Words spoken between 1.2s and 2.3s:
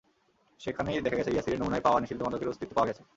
ইয়াসিরের নমুনায় পাওয়া নিষিদ্ধ